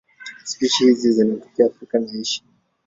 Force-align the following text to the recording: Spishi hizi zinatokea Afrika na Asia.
Spishi 0.43 0.85
hizi 0.85 1.11
zinatokea 1.11 1.65
Afrika 1.65 1.99
na 1.99 2.11
Asia. 2.21 2.43